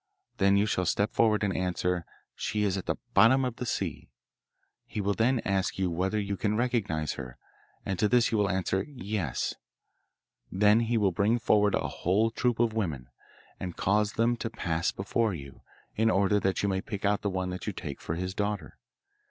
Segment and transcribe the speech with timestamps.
[0.37, 4.09] Then you shall step forward and answer "She is at the bottom of the sea."
[4.87, 7.37] He will then ask you whether you can recognise her,
[7.85, 9.53] and to this you will answer "Yes."
[10.51, 13.09] Then he will bring forward a whole troop of women,
[13.59, 15.61] and cause them to pass before you,
[15.95, 18.79] in order that you may pick out the one that you take for his daughter.